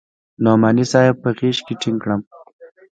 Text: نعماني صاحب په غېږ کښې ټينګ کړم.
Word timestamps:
نعماني 0.43 0.85
صاحب 0.91 1.15
په 1.23 1.29
غېږ 1.37 1.57
کښې 1.65 1.73
ټينګ 1.81 1.97
کړم. 2.03 2.21